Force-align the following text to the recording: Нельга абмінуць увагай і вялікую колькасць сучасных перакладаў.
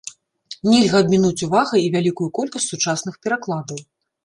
Нельга 0.69 0.97
абмінуць 1.05 1.45
увагай 1.49 1.81
і 1.89 1.93
вялікую 1.97 2.29
колькасць 2.41 2.69
сучасных 2.73 3.23
перакладаў. 3.29 3.87